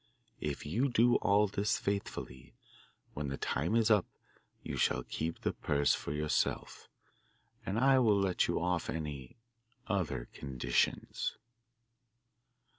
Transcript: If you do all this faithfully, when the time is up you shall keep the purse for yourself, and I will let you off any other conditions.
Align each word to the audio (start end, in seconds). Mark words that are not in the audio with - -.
If 0.39 0.65
you 0.65 0.89
do 0.89 1.17
all 1.17 1.45
this 1.45 1.77
faithfully, 1.77 2.55
when 3.13 3.27
the 3.27 3.37
time 3.37 3.75
is 3.75 3.91
up 3.91 4.07
you 4.63 4.75
shall 4.75 5.03
keep 5.03 5.41
the 5.41 5.53
purse 5.53 5.93
for 5.93 6.11
yourself, 6.11 6.89
and 7.67 7.77
I 7.77 7.99
will 7.99 8.19
let 8.19 8.47
you 8.47 8.59
off 8.59 8.89
any 8.89 9.37
other 9.85 10.27
conditions. 10.33 11.37